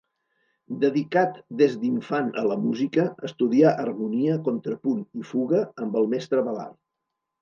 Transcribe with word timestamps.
Dedicat 0.83 1.35
des 1.59 1.75
d'infant 1.83 2.31
a 2.43 2.47
la 2.53 2.57
música, 2.63 3.05
estudià 3.29 3.75
harmonia, 3.85 4.39
contrapunt 4.49 5.05
i 5.23 5.27
fuga 5.35 5.61
amb 5.85 5.99
el 6.03 6.11
mestre 6.15 6.47
Balart. 6.49 6.79